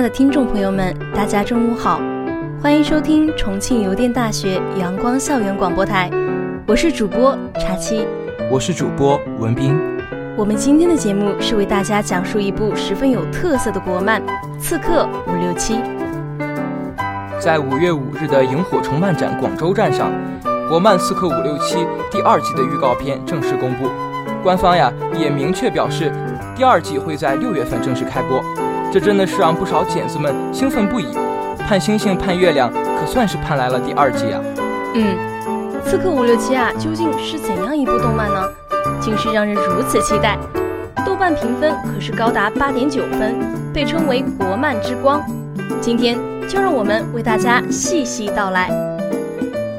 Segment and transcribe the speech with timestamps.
[0.00, 2.00] 爱的听众朋友们，大家中午好，
[2.62, 6.10] 欢迎收听重庆邮电大学阳光校园广播台，
[6.66, 8.06] 我是主播茶七，
[8.50, 9.78] 我是主播文斌。
[10.38, 14.22] 我们今天的节目是为大家讲述一部十分有特色的国漫
[14.58, 15.74] 《刺客伍六七》。
[17.38, 20.10] 在五月五日的萤火虫漫展广州站上，
[20.66, 21.76] 国漫《刺客伍六七》
[22.10, 23.90] 第二季的预告片正式公布，
[24.42, 26.10] 官方呀也明确表示，
[26.56, 28.42] 第二季会在六月份正式开播。
[28.92, 31.06] 这真的是让不少剪子们兴奋不已，
[31.58, 34.40] 盼星星盼月亮，可算是盼来了第二季啊！
[34.94, 35.16] 嗯，
[35.84, 38.42] 刺客伍六七啊，究竟是怎样一部动漫呢？
[39.00, 40.36] 竟是让人如此期待。
[41.06, 43.36] 豆瓣评分可是高达八点九分，
[43.72, 45.22] 被称为国漫之光。
[45.80, 46.18] 今天
[46.48, 48.68] 就让我们为大家细细道来。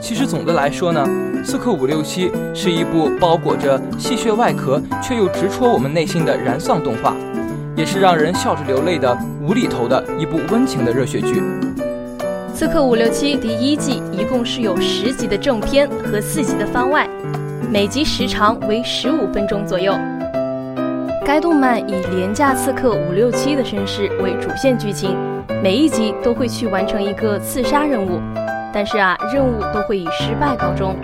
[0.01, 1.05] 其实总的来说呢，
[1.45, 7.13] 《刺客伍六七》是一部包裹着戏谑外壳却又直戳我们内心的燃丧动画。
[7.81, 11.41] 也是让人笑着流泪的无厘头的一部温情的热血剧。
[12.53, 17.09] 《刺客伍六七》第一季一共是有十集的正片和四集的番外，
[17.71, 19.97] 每集时长为十五分钟左右。
[21.25, 25.17] 该动漫以廉价刺客伍六七的身世为主线剧情，
[25.63, 28.21] 每一集都会去完成一个刺杀任务，
[28.71, 30.95] 但是啊，任务都会以失败告终。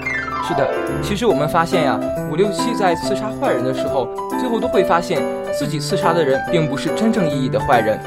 [0.48, 0.66] 是的，
[1.03, 2.00] 其实我们发现呀，
[2.31, 4.08] 伍六七在刺杀坏人的时候，
[4.40, 5.22] 最后都会发现。
[5.59, 8.00] 自己刺杀的人并不是真正意义的坏人，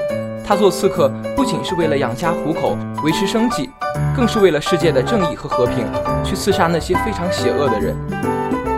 [0.46, 3.68] 他做刺客不仅是为了养家糊口、维持生计，
[4.16, 5.84] 更是为了世界的正义和和平，
[6.24, 7.94] 去刺杀那些非常邪恶的人。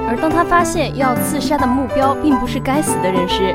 [0.09, 3.55] 而当他发现要刺杀的目标并不是该死的人时，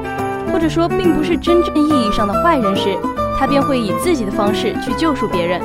[0.53, 2.95] 或者说并不是真正意义上的坏人时，
[3.37, 5.59] 他便会以自己的方式去救赎别人，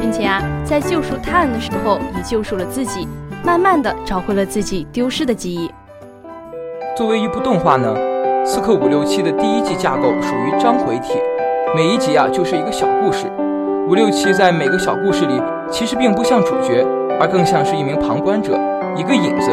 [0.00, 3.08] 并且啊，在救赎他人的时候也救赎了自己，
[3.44, 5.70] 慢慢的找回了自己丢失的记忆。
[6.96, 7.94] 作为一部动画呢？
[8.46, 11.18] 《刺客伍六七》的第一季架构属于章回体，
[11.76, 13.26] 每一集啊就是一个小故事。
[13.86, 16.86] 伍六七在每个小故事里，其实并不像主角，
[17.20, 18.58] 而更像是一名旁观者，
[18.96, 19.50] 一个引子，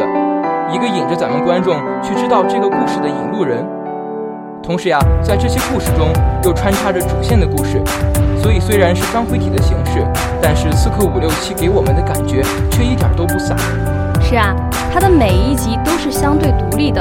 [0.72, 3.62] 一个引着咱们观众去知道这个故事的引路人。
[4.62, 6.12] 同时呀，在这些故事中
[6.44, 7.82] 又穿插着主线的故事，
[8.40, 10.06] 所以虽然是章回体的形式，
[10.40, 13.56] 但是《刺客伍六七》给我们的感觉却一点都不散。
[14.20, 14.54] 是啊。
[14.94, 17.00] 它的每一集都是相对独立的，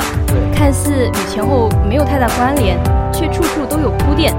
[0.55, 2.79] 看似与前后没有太大关联，
[3.11, 4.33] 却处处都有铺垫，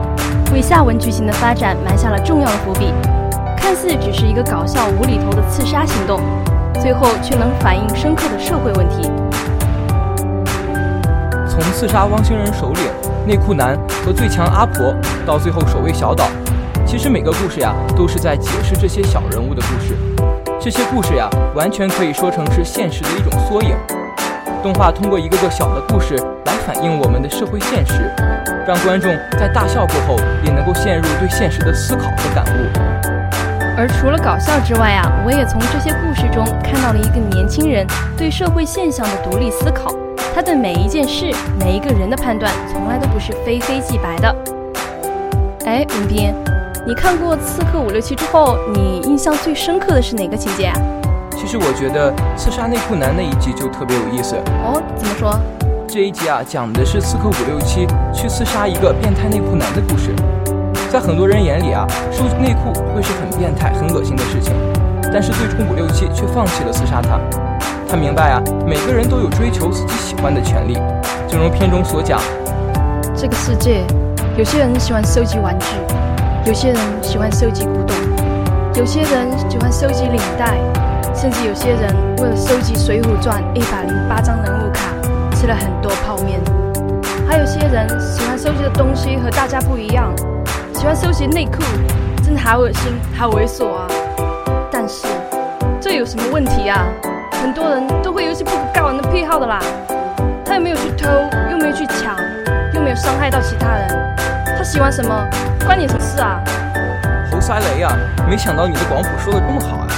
[0.54, 2.94] 为下文剧情的发展埋下了重要的伏笔。
[3.54, 6.18] 看似只是一个搞笑无厘头的刺杀行动，
[6.80, 9.10] 最后却能反映深刻的社会问题。
[11.52, 12.82] 从刺杀汪星人首领
[13.26, 14.94] 内裤男和最强阿婆，
[15.26, 16.24] 到最后守卫小岛，
[16.86, 19.94] 其实每个故事呀，都是在解释这些小人物的故事。
[20.58, 23.76] 这些故事呀，完全可以说成是现实的一种缩影。
[24.62, 28.10] 动画通过一个个小的故事来反映我们的社会现实，
[28.66, 32.96] 让观众在大笑过后也能够陷入对现实的思考和感悟。
[33.76, 37.86] 而除了搞笑之外啊，我也从这些故事中看到了一个年轻人
[38.16, 39.94] 对社会现象的独立思考。
[40.34, 44.34] 他对每一件事、每一个人的判断，从来都不是非黑即白的。
[45.66, 46.32] 哎，文斌。
[46.86, 50.74] 你看过《刺客伍六七》之后，你印象最深刻的是哪个情节啊？
[51.36, 54.34] 其实我觉得刺杀内裤男那一集就特别有意思
[54.64, 54.82] 哦。
[54.96, 55.38] 怎么说？
[55.86, 60.14] 这一集啊，讲的是刺客伍六七去刺杀一个变态内裤男的故事。
[60.90, 64.52] 在很多人眼里啊，收集内裤会是很变态、很恶心的事情，
[65.12, 67.20] 但是最终伍六七却放弃了刺杀他。
[67.92, 70.72] 他明白啊，每个人都有追求自己喜欢的权利。
[71.28, 72.18] 正如片中所讲，
[73.14, 73.84] 这个世界
[74.34, 75.66] 有些人喜欢收集玩具。
[76.46, 77.94] 有些人喜欢收集古董，
[78.76, 80.56] 有些人喜欢收集领带，
[81.14, 84.88] 甚至有些人为了收集《水浒传》一百零八张人物卡，
[85.36, 86.40] 吃了很多泡面。
[87.28, 90.10] 还有些人喜欢收集的东西和大家不一样，
[90.72, 91.62] 喜欢收集内裤，
[92.24, 93.86] 真的好恶心，好猥琐啊！
[94.72, 95.06] 但是
[95.78, 96.86] 这有什么问题啊？
[97.42, 99.58] 很多人都会有一些不可告人的癖好的啦。
[100.46, 101.08] 他又没有去偷，
[101.50, 102.16] 又没有去抢，
[102.72, 104.16] 又没有伤害到其他人，
[104.56, 105.28] 他喜欢什么？
[105.66, 106.40] 关你什么事啊？
[107.32, 107.98] 猴塞雷啊！
[108.30, 109.88] 没想到你的广谱说的这么好啊！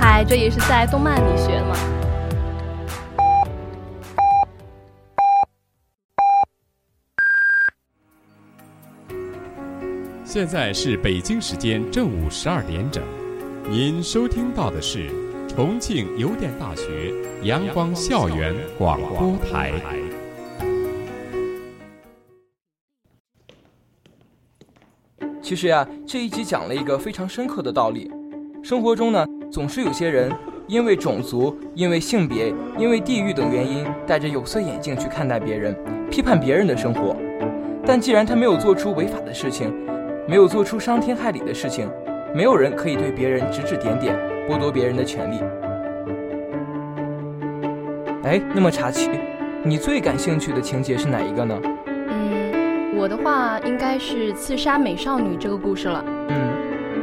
[0.00, 1.76] 嗨，这也是在动漫里学的嘛。
[10.24, 13.04] 现在是北京时间正午十二点整，
[13.70, 15.08] 您收听到的是
[15.58, 17.12] 重庆邮电大学
[17.42, 19.72] 阳光校园广播台。
[25.42, 28.08] 其实呀，这一集讲了一个非常深刻的道理：
[28.62, 30.30] 生活中呢，总是有些人
[30.68, 35.76] 因为种族、因为性别、因为地域等原因，戴着有色眼镜去看待别人，
[36.08, 37.16] 批判别人的生活。
[37.84, 39.74] 但既然他没有做出违法的事情，
[40.28, 41.90] 没有做出伤天害理的事情，
[42.32, 44.16] 没有人可以对别人指指点点，
[44.48, 45.38] 剥夺别人的权利。
[48.24, 49.10] 哎，那么茶七，
[49.62, 51.54] 你最感兴趣的情节是哪一个呢？
[51.86, 56.02] 嗯，我的话应该是刺杀美少女这个故事了。
[56.30, 56.36] 嗯，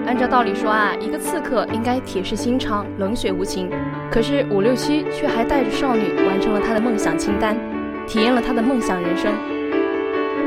[0.07, 3.69] 按照道理说啊，一个刺客应该铁石心肠、冷血无情，
[4.09, 7.55] 可是五六七却还带着少女完成了他的梦想清单，
[8.07, 9.31] 体验了他的梦想人生。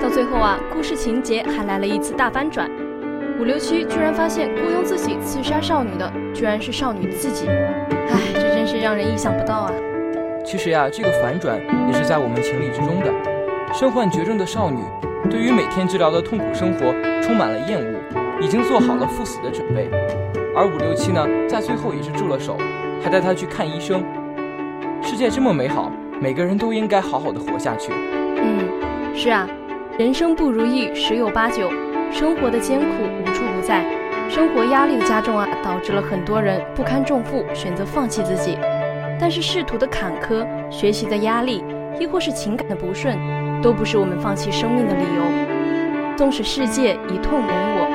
[0.02, 2.68] 到最后啊，故事情节还来了一次大翻转，
[3.38, 7.46] 五六七居然发现雇佣自己刺杀少女的，居然是少女自己。
[7.48, 9.72] 唉，这真是让人意想不到啊！
[10.44, 11.56] 其实呀，这个反转
[11.86, 13.12] 也是在我们情理之中的。
[13.72, 14.80] 身患绝症的少女，
[15.30, 16.92] 对于每天治疗的痛苦生活
[17.22, 19.88] 充满了厌恶，已经做好了赴死的准备。
[20.56, 22.56] 而五六七呢，在最后也是住了手，
[23.00, 24.02] 还带她去看医生。
[25.00, 27.92] 世界这么美好，每个人都应该好好的活下去。
[27.92, 29.48] 嗯，是啊。
[29.96, 31.68] 人生不如意十有八九，
[32.10, 32.86] 生活的艰苦
[33.20, 33.84] 无处不在，
[34.28, 38.58] 生活压力的加重啊，导致了很多人不堪重负，选择放弃自己。
[39.20, 41.62] 但是仕途的坎坷、学习的压力，
[41.98, 43.16] 亦或是情感的不顺，
[43.60, 46.16] 都不是我们放弃生命的理由。
[46.16, 47.86] 纵使世界以痛吻我，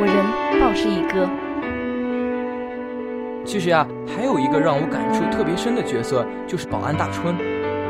[0.00, 1.28] 我仍报之以歌。
[3.44, 7.34] 其实呀，还有一个让我感触特别深的角色，就是保安大春。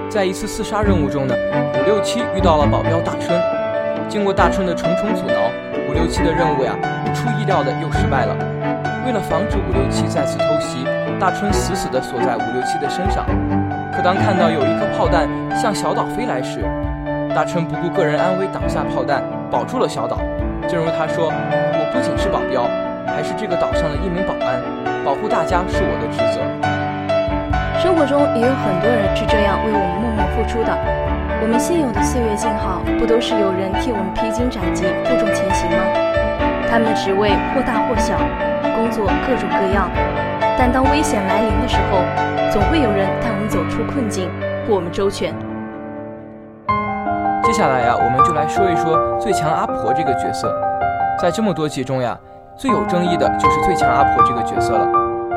[0.08, 1.34] 在一次刺杀任务中呢，
[1.80, 3.57] 五六七遇到了保镖大春。
[4.08, 5.34] 经过大春的重重阻挠，
[5.88, 6.74] 五六七的任务呀，
[7.04, 8.34] 不出意料的又失败了。
[9.04, 10.84] 为了防止五六七再次偷袭，
[11.20, 13.26] 大春死死地锁在五六七的身上。
[13.92, 16.64] 可当看到有一颗炮弹向小岛飞来时，
[17.34, 20.18] 大春不顾个人安危，挡下炮弹，保住了小岛。
[20.68, 22.64] 正如他说：“我不仅是保镖，
[23.06, 24.60] 还是这个岛上的一名保安，
[25.04, 26.40] 保护大家是我的职责。”
[27.80, 30.97] 生活中也有很多人是这样为我们默默付出的。
[31.40, 35.78] 我们现有的岁月静好，不都是有人替我们披荆斩棘、负重前行吗？
[36.68, 38.18] 他们的职位或大或小，
[38.74, 39.88] 工作各种各样，
[40.58, 42.02] 但当危险来临的时候，
[42.50, 44.28] 总会有人带我们走出困境，
[44.66, 45.32] 护我们周全。
[47.44, 50.52] 接下来呀，我们就来说一说最强阿婆这个角色。
[51.22, 52.18] 在这么多集中呀，
[52.56, 54.86] 最有争议的就是最强阿婆这个角色了。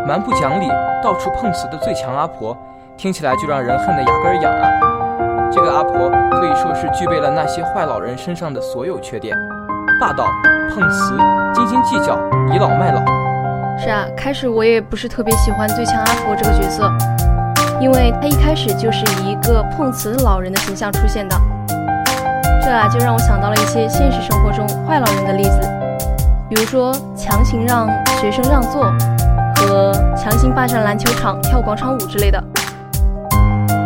[0.05, 0.67] 蛮不讲理、
[1.01, 2.57] 到处碰瓷的最强阿婆，
[2.97, 4.90] 听起来就让人恨得牙根儿痒啊！
[5.53, 9.35] 这个阿婆可以说是具备了那些坏老人身上的所有缺点：
[9.99, 10.25] 霸道、
[10.69, 11.17] 碰瓷、
[11.53, 12.17] 斤斤计较、
[12.53, 13.01] 倚老卖老。
[13.77, 16.89] 是啊，开始我也不是特别喜欢最强阿婆这个角色，
[17.81, 21.35] 因为她一开始就是以一个碰瓷老人的形象出现的，
[22.63, 25.59] 这啊就让我想到了一些现实生活中坏老人的例子，
[26.49, 27.87] 比如说强行让
[28.19, 28.91] 学生让座。
[29.63, 32.43] 和强行霸占篮球场、跳广场舞之类的，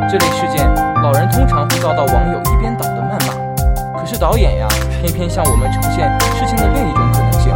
[0.09, 0.65] 这类事件，
[1.05, 3.99] 老人通常会遭到网友一边倒的谩骂。
[3.99, 4.67] 可是导演呀，
[4.99, 7.53] 偏偏向我们呈现事情的另一种可能性：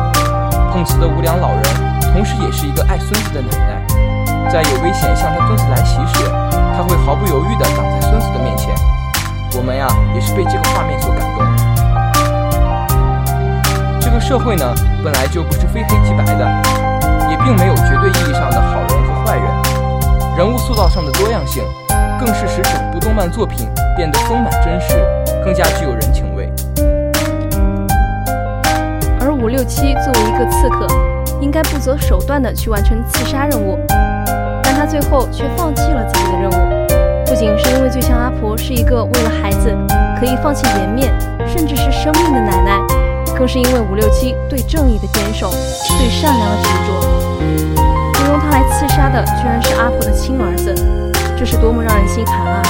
[0.72, 1.64] 碰瓷的无良老人，
[2.14, 3.82] 同时也是一个爱孙子的奶奶。
[4.52, 6.30] 在有危险向他孙子来袭时，
[6.78, 8.70] 他会毫不犹豫地挡在孙子的面前。
[9.58, 11.42] 我们呀，也是被这个画面所感动。
[14.00, 14.64] 这个社会呢，
[15.04, 16.46] 本来就不是非黑即白的。
[17.32, 21.64] 也并没有绝对意义上的好人和坏人，人物塑造上的多样性，
[22.20, 24.96] 更是使整部动漫作品变得丰满真实，
[25.44, 26.52] 更加具有人情味。
[29.22, 30.86] 而五六七作为一个刺客，
[31.40, 33.80] 应该不择手段的去完成刺杀任务，
[34.62, 36.88] 但他最后却放弃了自己的任务，
[37.26, 39.74] 不仅是因为最强阿婆是一个为了孩子
[40.20, 41.14] 可以放弃颜面，
[41.48, 42.78] 甚至是生命的奶奶，
[43.38, 46.90] 更是因为五六七对正义的坚守，对善良的执着。
[48.14, 50.76] 雇佣他来刺杀的，居然是阿婆的亲儿子，
[51.40, 52.62] 这是多么让人心寒啊！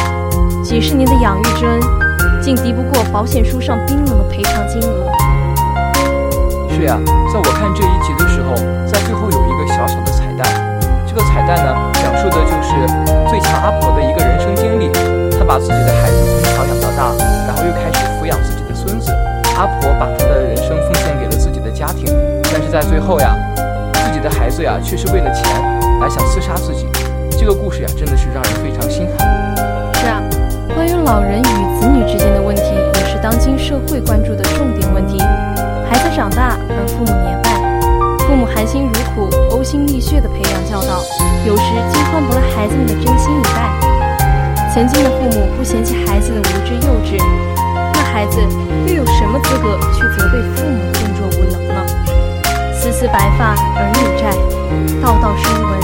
[0.63, 1.81] 几十年的养育之恩，
[2.39, 5.09] 竟敌不过保险书上冰冷的赔偿金额。
[6.69, 6.95] 是呀，
[7.33, 8.53] 在我看这一集的时候，
[8.85, 10.45] 在最后有一个小小的彩蛋，
[11.07, 12.85] 这个彩蛋呢，讲述的就是
[13.27, 14.91] 最强阿婆的一个人生经历。
[15.35, 17.09] 她把自己的孩子从小养到大，
[17.47, 19.11] 然后又开始抚养自己的孙子。
[19.57, 22.05] 阿婆把她的人生奉献给了自己的家庭，
[22.53, 23.35] 但是在最后呀。
[24.05, 25.43] 自己的孩子呀，却是为了钱
[26.01, 26.85] 来想刺杀自己。
[27.39, 29.55] 这个故事呀，真的是让人非常心寒。
[29.95, 30.19] 是啊，
[30.75, 32.63] 关于老人与子女之间的问题，
[32.95, 35.17] 也是当今社会关注的重点问题。
[35.89, 40.99] 孩子长大而父母年迈，父母含辛茹苦、呕心沥血的培养教导，
[41.47, 43.71] 有时竟换不了孩子们的真心以待。
[44.73, 47.15] 曾经的父母不嫌弃孩子的无知幼稚，
[47.55, 48.41] 那孩子
[48.85, 51.87] 又有什么资格去责备父母的笨拙无能呢？
[52.73, 54.35] 丝丝白发儿女债，
[55.01, 55.79] 道道声闻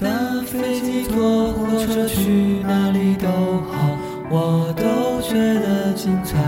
[0.00, 0.08] 搭
[0.46, 3.98] 飞机、坐火车去哪里都好，
[4.30, 6.38] 我都觉得精彩。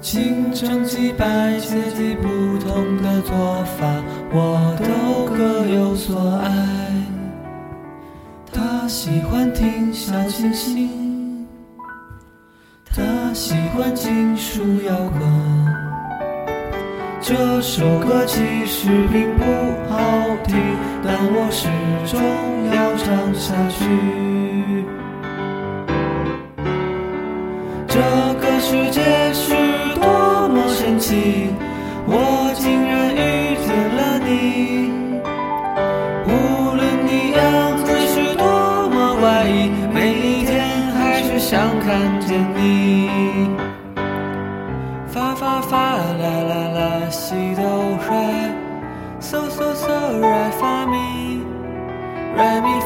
[0.00, 6.66] 清蒸鸡、白切鸡，不同的做法，我都各有所爱。
[8.52, 11.46] 他喜欢听小清新，
[12.84, 15.39] 他喜欢金属摇滚。
[17.30, 19.44] 这首歌其实并不
[19.88, 19.96] 好
[20.48, 20.56] 听，
[21.04, 21.68] 但我始
[22.10, 22.18] 终
[22.74, 23.78] 要唱下去。
[27.86, 28.00] 这
[28.40, 29.00] 个世界
[29.32, 29.54] 是
[29.94, 31.54] 多么神奇，
[32.04, 34.28] 我竟然遇见了你。
[36.26, 36.28] 无
[36.74, 37.38] 论你样
[37.78, 38.42] 子是多
[38.90, 40.50] 么怪异，每一天
[40.98, 42.69] 还是想看见你。
[47.30, 48.50] 西哆来
[49.20, 51.40] ，so so so 来发咪，
[52.36, 52.79] 来咪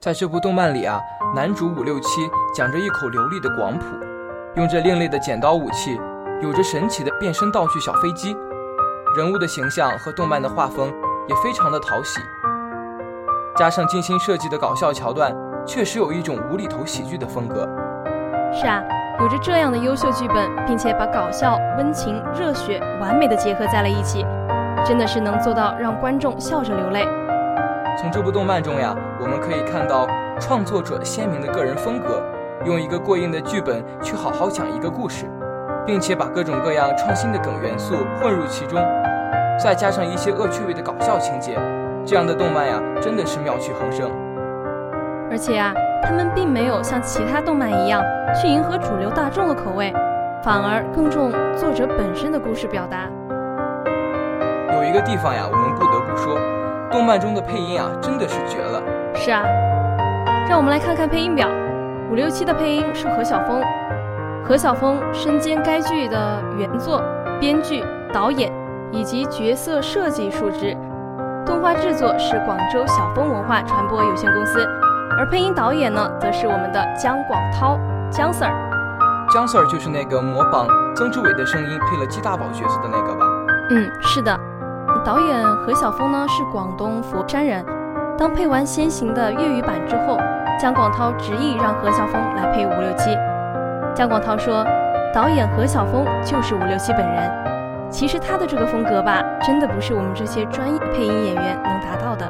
[0.00, 1.00] 在这部动漫里啊，
[1.34, 3.86] 男主五六七讲着一口流利的广普，
[4.54, 5.98] 用着另类的剪刀武器，
[6.42, 8.36] 有着神奇的变身道具小飞机，
[9.16, 10.92] 人物的形象和动漫的画风
[11.26, 12.20] 也非常的讨喜。
[13.56, 15.34] 加上精心设计的搞笑桥段，
[15.66, 17.66] 确实有一种无厘头喜剧的风格。
[18.56, 18.82] 是啊，
[19.18, 24.24] 有着这样的优秀剧本，并且把搞笑、温情、热血完美的结合在了一起，
[24.84, 27.04] 真的是能做到让观众笑着流泪。
[27.98, 30.06] 从这部动漫中呀，我们可以看到
[30.38, 32.22] 创作者鲜明的个人风格，
[32.64, 35.26] 用一个过硬的剧本去好好讲一个故事，
[35.84, 38.78] 并且把各种各样创新的梗元素混入其中，
[39.58, 41.58] 再加上一些恶趣味的搞笑情节。
[42.06, 44.10] 这样的动漫呀，真的是妙趣横生。
[45.30, 45.72] 而且啊，
[46.04, 48.02] 他们并没有像其他动漫一样
[48.34, 49.92] 去迎合主流大众的口味，
[50.42, 53.08] 反而更重作者本身的故事表达。
[54.74, 56.38] 有一个地方呀，我们不得不说，
[56.90, 58.82] 动漫中的配音啊，真的是绝了。
[59.14, 59.42] 是啊，
[60.46, 61.48] 让我们来看看配音表。
[62.10, 63.62] 五六七的配音是何晓峰，
[64.44, 67.02] 何晓峰身兼该剧的原作、
[67.40, 67.82] 编剧、
[68.12, 68.52] 导演
[68.92, 70.76] 以及角色设计数职。
[71.46, 74.66] 动画制作是广州晓峰文化传播有限公司，
[75.16, 77.78] 而配音导演呢，则是我们的姜广涛，
[78.10, 78.50] 姜 Sir。
[79.32, 83.26] 姜 Sir 就是那个模仿曾志伟的声音配了鸡大宝角色的那个吧？
[83.70, 84.38] 嗯，是的。
[85.04, 87.64] 导演何晓峰呢是广东佛山人，
[88.18, 90.18] 当配完先行的粤语版之后，
[90.58, 93.16] 姜广涛执意让何晓峰来配五六七。
[93.94, 94.64] 姜广涛说，
[95.14, 97.30] 导演何晓峰就是五六七本人。
[97.90, 102.28] 其实他的这个风格吧，真的不是我们这些专业配音演员能达到的，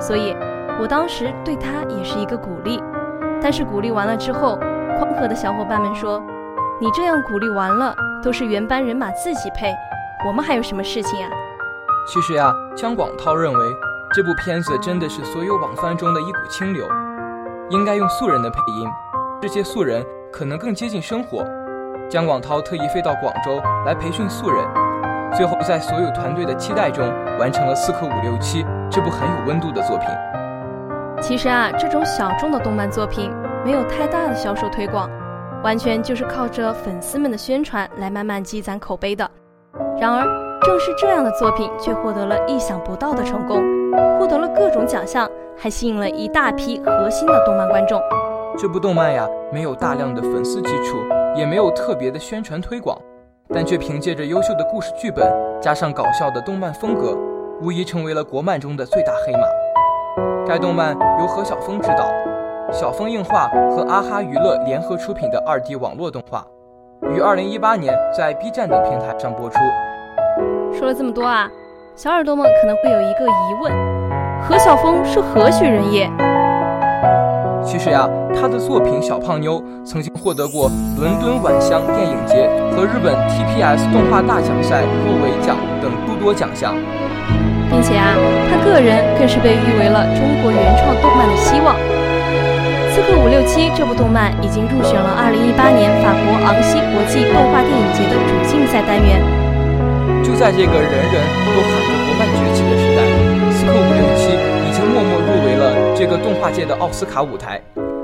[0.00, 0.36] 所以
[0.80, 2.82] 我当时对他也是一个鼓励。
[3.42, 4.56] 但是鼓励完了之后，
[4.98, 6.22] 宽和的小伙伴们说
[6.80, 9.74] ：“你这样鼓励完了，都是原班人马自己配，
[10.24, 11.28] 我们还有什么事情啊？”
[12.06, 13.58] 其实呀，姜广涛认为
[14.14, 16.86] 这部片子真的是所有网番中的一股清流，
[17.70, 18.88] 应该用素人的配音，
[19.40, 21.44] 这些素人可能更接近生活。
[22.08, 24.64] 姜广涛特意飞到广州来培训素人。
[25.36, 27.04] 最后，在所有团队的期待中，
[27.40, 30.06] 完成了《刺客伍六七》这部很有温度的作品。
[31.22, 33.30] 其实啊，这种小众的动漫作品
[33.64, 35.08] 没有太大的销售推广，
[35.62, 39.30] 完全就是靠着粉丝们的宣传来慢慢积攒口碑的。
[40.00, 40.24] 然而，
[40.62, 43.62] 正是这样的作品却获得了意想不到的成功，
[44.18, 48.02] 获得了各种奖项，还吸引了一大批核心的动漫观众。
[48.58, 50.98] 这部动漫呀，没有大量的粉丝基础，
[51.36, 52.98] 也没有特别的宣传推广，
[53.54, 57.16] 但却凭借着优秀的故事剧本，加上搞笑的动漫风格，
[57.60, 59.61] 无疑成为了国漫中的最大黑马。
[60.46, 62.10] 该动漫由何小峰执导，
[62.72, 66.44] 小峰映画和阿哈娱乐联合出品的二 D 网络动画，
[67.14, 69.58] 于二零一八年在 B 站等平台上播出。
[70.72, 71.48] 说了这么多啊，
[71.94, 73.72] 小耳朵们可能会有一个疑问：
[74.42, 76.10] 何小峰是何许人也？
[77.64, 86.74] 其实呀，他的作品《小胖妞》曾经获得过伦敦晚香电影节和日本 TPS 动画大奖赛入围奖等诸多奖项。
[87.72, 88.12] 并且啊，
[88.52, 91.74] 他个人更是被誉为了中国原创动漫的希望。
[92.94, 99.16] 《刺客伍六七》这部动漫已经入选了2018年法国昂西国际动画电影节的主竞赛单元。
[100.22, 101.16] 就在这个人人
[101.48, 103.00] 都喊着国漫崛起的时代，
[103.56, 104.28] 《刺客伍六七》
[104.68, 107.58] 已经默默入围了这个动画界的奥斯卡舞台，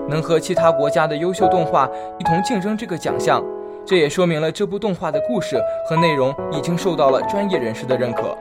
[0.09, 1.87] 能和其他国家的优秀动画
[2.19, 3.45] 一同竞争这个奖项，
[3.85, 8.37] 这也说明了这部动画的故事和内容已经受到了专业人士的认可。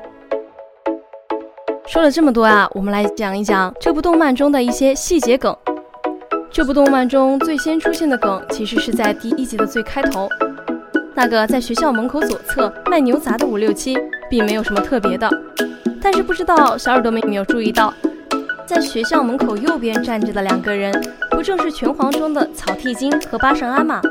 [1.87, 5.55] 说了这么多啊，我们来讲一讲这部动漫中的一些细节梗。
[6.51, 10.27] 这部动漫中最先出现的梗，其实是在第一集的最开头，
[11.15, 13.97] 那个在学校门口左侧卖牛杂的五六七，
[14.29, 15.29] 并没有什么特别的。
[16.01, 17.93] 但是不知道小耳朵们有没有注意到，
[18.65, 20.93] 在学校门口右边站着的两个人，
[21.31, 24.01] 不正是拳皇中的草剃金和八神庵吗？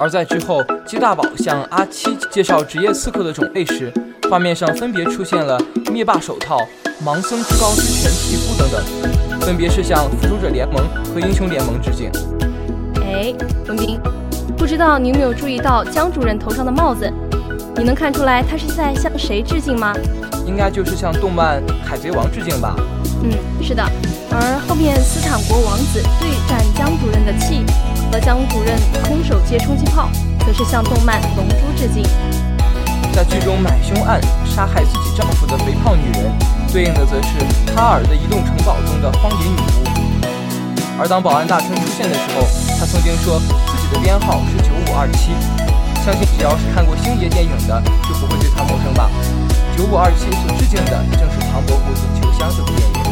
[0.00, 3.92] 而在之后，鸡大宝向阿七介绍职业刺客的种类时，
[4.30, 5.58] 画面上分别出现了
[5.90, 6.58] 灭霸手套、
[7.02, 12.10] 盲僧之高之拳皮肤等等，分别是向复仇者联盟和英雄联盟致敬。
[13.02, 13.32] 哎，
[13.66, 13.98] 文斌，
[14.56, 17.10] 不知道你有没有注意到江主任头上的帽子？
[17.76, 19.94] 你能看出来他是在向谁致敬吗？
[20.46, 22.76] 应该就是向动漫《海贼王》致敬吧。
[23.22, 23.30] 嗯，
[23.62, 23.82] 是的。
[24.30, 27.64] 而后面斯坦国王子对战江主任的气
[28.12, 30.10] 和江主任空手接冲击炮，
[30.46, 32.02] 则是向动漫《龙珠》致敬。
[33.18, 36.30] 在剧中买凶案杀害自己丈夫的肥胖女人，
[36.72, 37.42] 对应的则是
[37.74, 39.82] 哈尔的移动城堡中的荒野女巫。
[40.96, 42.46] 而当保安大春出现的时候，
[42.78, 45.34] 他曾经说自己的编号是九五二七。
[46.06, 49.10] 相信只要是看过星爷电影的，就不会对他陌生吧？
[49.76, 53.02] 九五二七所致敬的正是唐伯虎点秋香这部电影。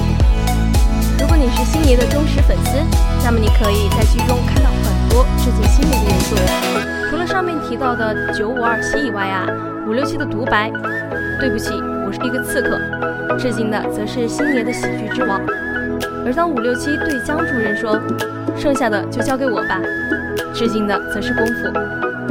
[1.19, 2.79] 如果你是星爷的忠实粉丝，
[3.25, 6.39] 那么你可以在剧中看到很多致敬星爷的元素。
[7.11, 9.43] 除了上面提到的九五二七以外啊，
[9.87, 10.69] 五六七的独白
[11.39, 11.71] “对不起，
[12.05, 12.77] 我是一个刺客”，
[13.39, 15.41] 致敬的则是星爷的喜剧之王。
[16.25, 17.97] 而当五六七对江主任说
[18.59, 19.81] “剩下的就交给我吧”，
[20.53, 21.71] 致敬的则是功夫。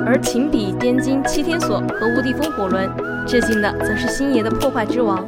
[0.05, 2.89] 而情比滇金七天锁和无敌风火轮，
[3.25, 5.25] 致敬的则是星爷的破坏之王。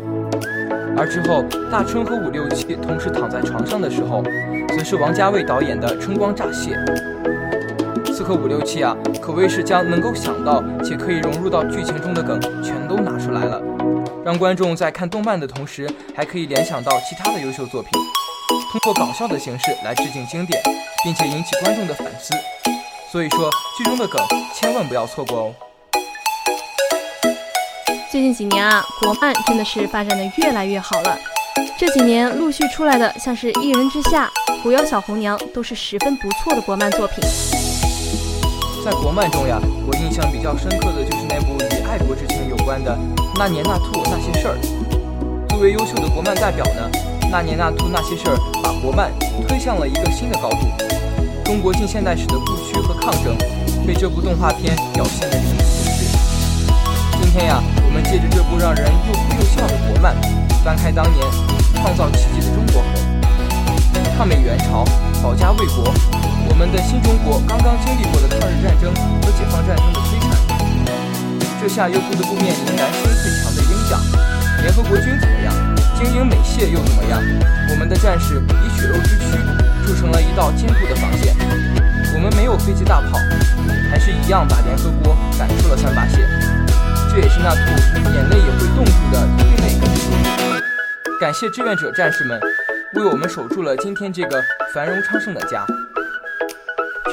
[0.98, 4.22] 而之后，大春和五六七同时躺在床上的时候，
[4.78, 6.76] 则是王家卫导演的《春光乍泄》。
[8.28, 13.62] 刺客伍六七啊，可谓是将能够想到且可以融入到剧情中的梗全都拿出来了，
[14.26, 17.90] 让观众在看动漫的同时，还可以联想到其他的优秀作品，
[18.70, 20.62] 通过搞笑的形式来致敬经典，
[21.06, 22.34] 并且引起观众的反思。
[23.10, 24.22] 所以说，剧中的梗
[24.54, 25.56] 千万不要错过哦。
[28.12, 31.18] 最近几年啊，国漫真的是发展的越来越好了。
[31.80, 34.30] 这几年陆续出来的，像是《一人之下》
[34.64, 37.24] 《狐妖小红娘》，都是十分不错的国漫作品。
[38.88, 42.96] 在国漫中呀，我印象比较深刻的就是那部与爱国之情有关的
[43.38, 44.56] 《那年那兔那些事儿》。
[45.50, 46.90] 作为优秀的国漫代表呢，
[47.30, 49.12] 《那年那兔那些事儿》把国漫
[49.46, 50.72] 推向了一个新的高度。
[51.44, 53.36] 中国近现代史的不屈和抗争，
[53.86, 56.08] 被这部动画片表现得淋漓尽致。
[57.20, 60.16] 今天呀，我们借着这部让人又哭又笑的国漫，
[60.64, 61.20] 翻开当年
[61.76, 64.86] 创造奇迹的中国后，抗美援朝、
[65.22, 65.92] 保家卫国，
[66.58, 68.90] 我们的新中国刚刚经历过的抗日战争
[69.22, 70.34] 和解放战争的摧残，
[71.62, 74.02] 这下又不得不面临南新最强的鹰将，
[74.66, 75.54] 联合国军怎么样？
[75.94, 77.22] 精英美械又怎么样？
[77.70, 79.38] 我们的战士以血肉之躯。
[79.86, 81.36] 筑成了一道坚固的防线。
[82.16, 83.20] 我们没有飞机大炮，
[83.92, 86.26] 还是一样把联合国赶出了三八线。
[87.14, 87.62] 这也是那兔
[88.18, 90.60] 眼泪也会冻住的催泪梗。
[91.22, 92.42] 感谢志愿者战士们，
[92.96, 94.44] 为我们守住了今天这个
[94.74, 95.64] 繁荣昌盛的家。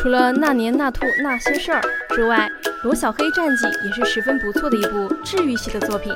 [0.05, 2.47] 除了那年那兔那些事儿之外，
[2.83, 6.13] 《罗小黑战记》也是十分不错的一部治愈系的作品。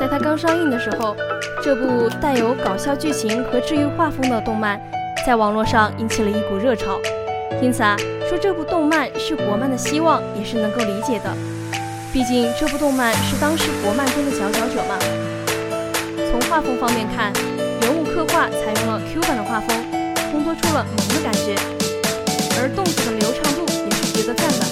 [0.00, 1.14] 在它刚上映的时候，
[1.62, 4.80] 这部带有搞笑剧情和治愈画风的动漫，
[5.26, 6.98] 在网络上引起了一股热潮。
[7.60, 7.94] 因此啊，
[8.30, 11.30] 说这部动漫是国漫的希望，也是能够理解的。
[12.14, 14.96] 毕竟这部动漫是当时国漫中的佼佼者嘛。
[16.30, 17.30] 从画风方面看，
[17.82, 19.76] 人物刻画采用了 Q 版的画风，
[20.32, 21.54] 烘托出了萌的感觉，
[22.58, 24.66] 而动作的流畅度也是值得赞的。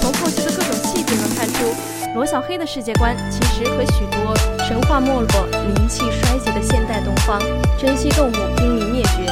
[0.00, 1.74] 从后期的各种细节能看出，
[2.14, 4.34] 罗小黑的世界观其实和许多
[4.66, 7.40] 神话没落、灵气衰竭的现代东方，
[7.78, 9.26] 珍稀动物濒临灭绝，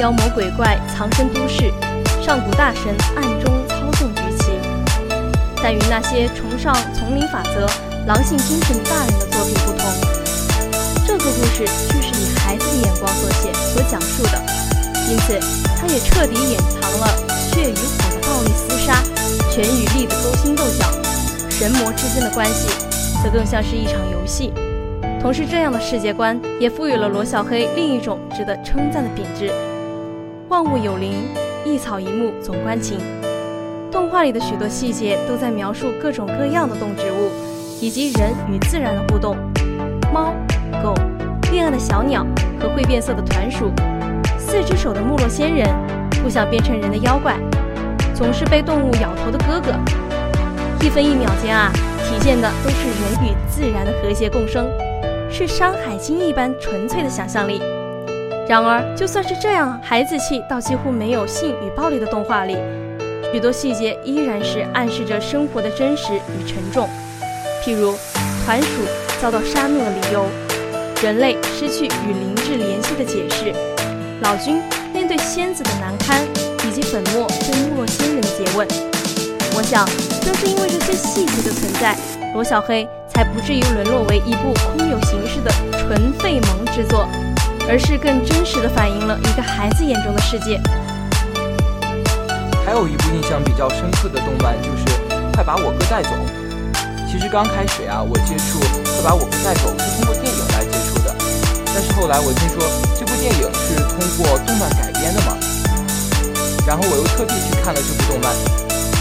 [0.00, 1.72] 妖魔鬼怪藏身都市。
[2.22, 4.52] 上古大神暗中操纵局旗，
[5.62, 7.66] 但与那些崇尚丛林法则、
[8.06, 9.80] 狼性精神大人的作品不同，
[11.06, 14.42] 这个故事却是以孩子的眼光所写、所讲述的，
[15.08, 15.40] 因此
[15.80, 19.02] 它也彻底隐藏了血与火的暴力厮杀、
[19.50, 20.86] 权与力的勾心斗角，
[21.50, 22.68] 神魔之间的关系
[23.22, 24.52] 则更像是一场游戏。
[25.20, 29.50] 同时，这样的世界观也赋予了罗小黑另一种值得称赞的品质：
[30.48, 31.14] 万物有灵。
[31.64, 32.98] 一草一木总关情，
[33.90, 37.30] 动画里的许多细节都在描述各种各样的动植物，
[37.78, 39.36] 以及人与自然的互动。
[40.14, 40.32] 猫、
[40.82, 40.94] 狗、
[41.50, 42.24] 恋爱的小鸟
[42.58, 43.70] 和会变色的团鼠，
[44.38, 45.68] 四只手的木洛仙人，
[46.28, 47.38] 不想变成人的妖怪，
[48.14, 49.72] 总是被动物咬头的哥哥。
[50.84, 51.72] 一分一秒间啊，
[52.04, 54.68] 体现的都是人与自然的和谐共生，
[55.30, 57.62] 是《山海经》一般纯粹的想象力。
[58.46, 62.58] 然而，就算是这样孩子气到几乎没有性与暴力的动画里，
[63.32, 66.86] 许多细节依然是暗示着生活的真实与沉重。
[67.64, 67.96] 譬如，
[68.44, 68.82] 团鼠
[69.18, 70.26] 遭到杀戮的理由，
[71.02, 73.50] 人类失去与灵智联系的解释，
[74.20, 74.60] 老君
[75.08, 76.22] 对仙子的难堪，
[76.66, 78.68] 以及粉末对木洛仙人的诘问。
[79.56, 79.84] 我想，
[80.20, 81.96] 正是因为这些细节的存在，
[82.34, 87.08] 罗小黑才不至于沦落为一部空有形式的纯废萌之作。
[87.70, 90.58] 而是更真实的反映了一个孩子眼中的世界。
[92.64, 94.84] 还有一部印象比较深刻的动漫就是
[95.34, 96.08] 《快把我哥带走》。
[97.06, 100.97] 其实刚开始呀，我接触《快把我哥带走》是通过电影来接触，
[101.98, 102.62] 后来我听说
[102.94, 105.34] 这部电影是通过动漫改编的嘛，
[106.64, 108.30] 然后我又特地去看了这部动漫。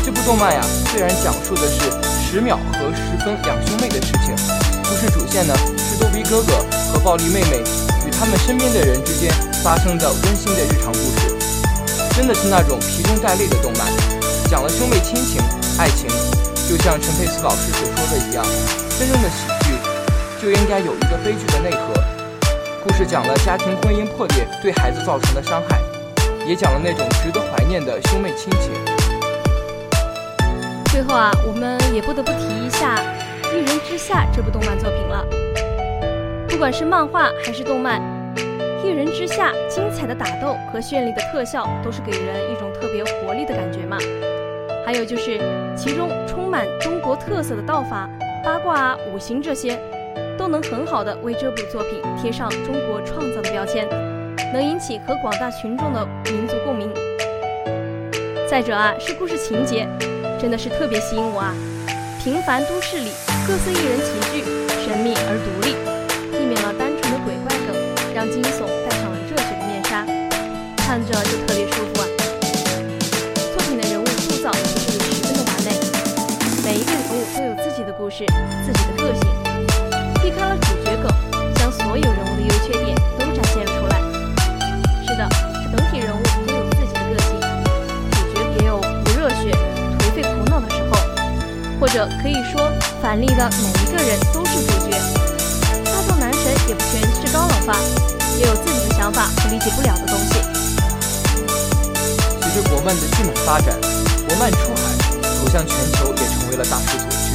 [0.03, 4.33] 这部动漫呀，虽然讲述的是十秒和十分两兄妹的事情，
[4.81, 6.57] 故事主线呢是逗比哥哥
[6.91, 7.61] 和暴力妹妹
[8.01, 8.09] 与。
[8.09, 9.29] 他们身边的人之间
[9.61, 11.37] 发生的温馨的日常故事，
[12.17, 13.85] 真的是那种皮中带泪的动漫，
[14.49, 15.37] 讲了兄妹亲情、
[15.77, 16.09] 爱情，
[16.65, 18.43] 就像陈佩斯老师所说的一样，
[18.97, 19.77] 真正的喜剧
[20.41, 21.93] 就应该有一个悲剧的内核。
[22.83, 25.79] 故事讲了家庭婚姻破裂对孩子造成的伤害，
[26.45, 28.71] 也讲了那种值得怀念的兄妹亲情。
[30.91, 32.95] 最后啊，我们也不得不提一下
[33.53, 35.25] 《一人之下》这部动漫作品了。
[36.47, 38.01] 不管是漫画还是动漫，
[38.83, 43.97] 《一人之下》精彩的打斗和绚丽的特效都是给人一种特别活力的感觉嘛。
[44.85, 45.39] 还有就是
[45.75, 48.09] 其中充满中国特色的道法、
[48.43, 49.77] 八卦啊、五行这些，
[50.37, 53.87] 都能很好的为这部作品贴上中国创造的标签，
[54.53, 56.89] 能引起和广大群众的民族共鸣。
[58.49, 59.87] 再者啊，是故事情节，
[60.39, 61.53] 真的是特别吸引我啊！
[62.23, 63.11] 平凡都市里
[63.47, 64.43] 各色艺人齐聚，
[64.85, 65.75] 神秘而独立。
[66.31, 67.75] 避免了单纯的鬼怪梗
[68.13, 70.05] 让惊悚戴上了热血的面纱，
[70.77, 72.07] 看着就特别舒服啊！
[73.51, 75.75] 作品的人物塑造其实也十分的完美，
[76.63, 78.23] 每一个人物都有自己的故事、
[78.65, 79.26] 自己的个性，
[81.79, 84.01] 所有人物的优缺点都展现了出来。
[85.05, 85.27] 是的，
[85.71, 87.29] 整体人物都有自己的个性，
[88.11, 89.51] 主角也有不热血、
[89.99, 90.97] 颓废、苦恼的时候，
[91.79, 94.97] 或者可以说，反例的每一个人都是主角。
[95.85, 97.75] 大作男神也不全是高冷范。
[98.39, 100.33] 也有自己的想法和理解不了的东西。
[102.39, 103.75] 随着国漫的迅猛发展，
[104.27, 107.33] 国漫出海走向全球也成为了大势所趋。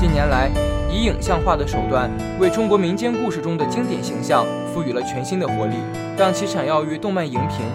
[0.00, 0.50] 近年来，
[0.94, 5.74] 以影像化的手段为中国民间故事中的经典形象赋予了全新的活力，
[6.16, 7.66] 让其闪耀于动漫荧屏。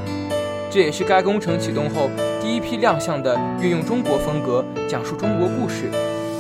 [0.72, 2.10] 这也是该工程启动后
[2.42, 5.92] 第一批亮相的运用中国风格、讲述中国故事、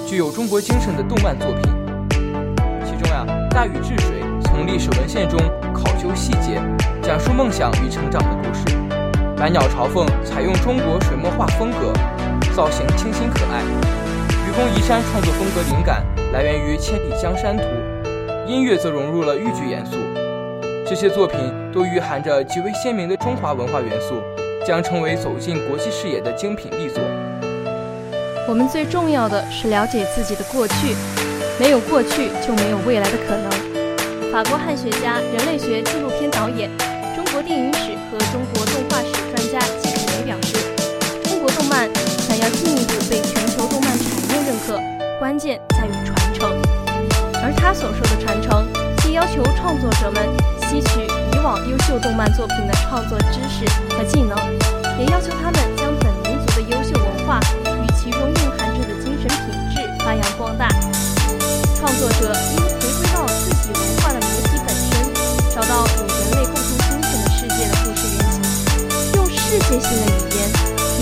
[0.07, 1.61] 具有中国精神的动漫作品。
[2.85, 5.37] 其中呀，《大禹治水》从历史文献中。
[5.73, 6.61] 考究细节，
[7.01, 8.75] 讲述梦想与成长的故事。
[9.37, 11.93] 百鸟朝凤采用中国水墨画风格，
[12.53, 14.08] 造型清新可爱。
[14.59, 17.63] 愚公移山创作风格灵感来源于《千里江山图》，
[18.45, 19.95] 音乐则融入了豫剧元素。
[20.85, 21.39] 这些作品
[21.71, 24.21] 都蕴含着极为鲜明的中华文化元素，
[24.67, 27.01] 将成为走进国际视野的精品力作。
[28.49, 30.93] 我们最重要的是了解自己的过去，
[31.57, 33.49] 没有过去就没有未来的可能。
[34.29, 36.69] 法国汉学家、人类学纪录片导演、
[37.15, 38.88] 中国电影史和中国动
[45.29, 46.59] 关键在于传承。
[47.43, 48.65] 而他所说的传承，
[48.97, 50.25] 既要求创作者们
[50.65, 53.61] 吸取以往优秀动漫作品的创作知识
[53.93, 54.35] 和技能，
[54.97, 60.67] 也要求他们将本民族的优秀文化与其中蕴含着的精神品质发扬光大。
[61.77, 65.13] 创作者应回归到自己文化的母体本身，
[65.53, 68.41] 找到与人类共同精神的世界的故事原型，
[69.13, 70.49] 用世界性的语言，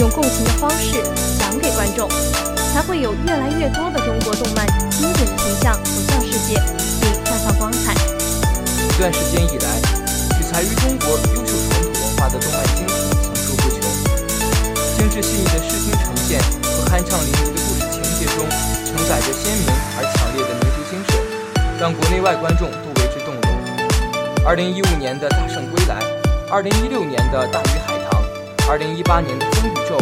[0.01, 0.99] 用共情的方式
[1.39, 2.09] 讲给观众，
[2.77, 6.61] 才会有越来越多的中国动漫经典形象走向世界，
[7.01, 7.91] 并绽放光彩。
[7.95, 9.81] 一段时间以来，
[10.37, 13.81] 取材于中国优秀传统文化的动漫精品层出不穷，
[14.95, 18.45] 精致细腻的视听呈现和酣畅淋漓的故事情节中，
[18.85, 19.65] 承载着鲜明
[19.97, 21.17] 而强烈的民族精神，
[21.81, 24.45] 让国内外观众都为之动容。
[24.45, 25.95] 二零一五年的《大圣归来》，
[26.53, 28.21] 二零一六年的《大鱼海棠》，
[28.69, 29.97] 二零一八年的《风宇宙》，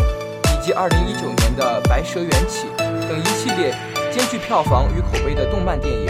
[0.65, 2.65] 及二零一九年的《白蛇缘起》
[3.08, 3.71] 等一系列
[4.12, 6.08] 兼具票房与口碑的动漫电影。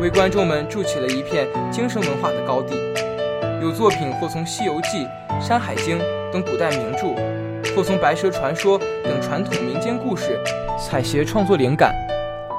[0.00, 2.74] 为观众们筑起了一片精神文化的高地。
[3.62, 5.06] 有作品或从《西游记》
[5.40, 5.96] 《山海经》
[6.32, 7.14] 等古代名著，
[7.72, 10.36] 或从《白蛇传说》等传统民间故事
[10.76, 11.92] 采撷创作灵感；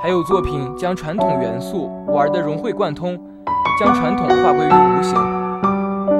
[0.01, 3.19] 还有作品将传统元素玩得融会贯通，
[3.77, 5.13] 将传统化归于无形，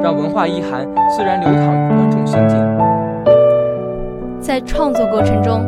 [0.04, 2.79] 让文化意涵自然流淌于观众心境。
[4.60, 5.62] 在创作过程中，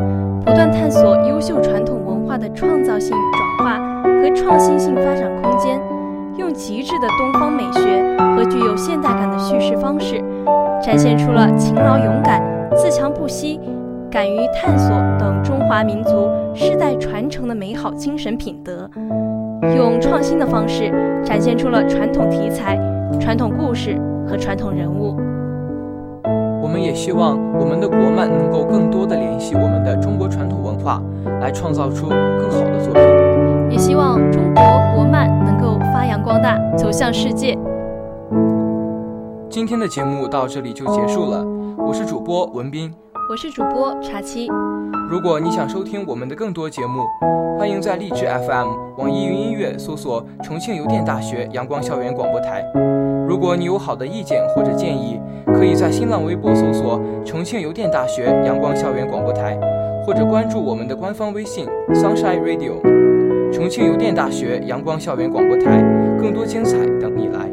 [0.44, 3.16] 不断探索优秀传统文化的创造性
[3.56, 5.80] 转化和创新性发展空间，
[6.36, 7.80] 用极致的东方美学
[8.36, 10.22] 和具有现代感的叙事方式，
[10.82, 12.42] 展现出了勤劳勇敢、
[12.76, 13.58] 自强不息、
[14.10, 18.90] 敢于探索等中华民族世代传承的美好精神品德。
[19.74, 20.92] 用创新的方式，
[21.24, 22.78] 展现出了传统题材、
[23.18, 25.16] 传统故事和传统人物。
[26.62, 31.02] 我们也希望我们的国漫能够更多的联系我们的中国传统文化，
[31.40, 33.02] 来创造出更好的作品。
[33.68, 34.62] 也希望中国
[34.94, 37.58] 国漫能够发扬光大，走向世界。
[39.50, 41.44] 今天的节目到这里就结束了，
[41.76, 42.94] 我是主播文斌，
[43.28, 44.48] 我是主播茶七。
[45.10, 47.02] 如果你想收听我们的更多节目，
[47.58, 52.64] 欢迎在荔枝 FM、网易云音乐搜索“重庆邮电大学阳光校园广播台”。
[53.28, 55.20] 如果你有好的意见或者建议，
[55.54, 59.58] 可以在新浪微博搜索“重庆邮电大学阳光校园广播台”，
[60.04, 62.80] 或者关注我们的官方微信 “Sunshine Radio”。
[63.52, 65.82] 重庆邮电大学阳光校园广播台，
[66.18, 67.51] 更多精彩等你来。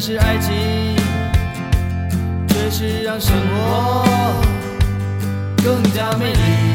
[0.00, 1.00] 是爱情。
[2.48, 4.04] 却是让生活
[5.62, 6.69] 更加美丽。